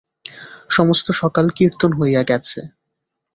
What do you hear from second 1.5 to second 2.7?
কীর্তন হইয়া গেছে।